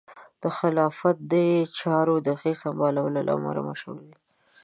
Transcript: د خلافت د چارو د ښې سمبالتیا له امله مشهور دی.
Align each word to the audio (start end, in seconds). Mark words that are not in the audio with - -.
د 0.41 0.43
خلافت 0.57 1.17
د 1.31 1.33
چارو 1.79 2.15
د 2.27 2.29
ښې 2.39 2.53
سمبالتیا 2.61 3.21
له 3.27 3.31
امله 3.37 3.61
مشهور 3.69 3.97
دی. 4.07 4.15